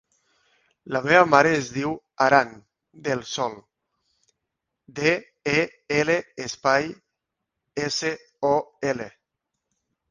[0.95, 1.91] La meva mare es diu
[2.27, 2.55] Aran
[3.09, 3.59] Del Sol:
[5.01, 5.15] de,
[5.55, 5.63] e,
[6.01, 6.17] ela,
[6.49, 6.93] espai,
[7.89, 8.15] essa,
[8.53, 8.55] o,
[8.95, 9.13] ela.